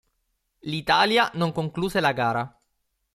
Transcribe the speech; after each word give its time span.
L'Italia 0.61 1.29
non 1.35 1.51
concluse 1.51 1.99
la 1.99 2.11
gara. 2.11 2.59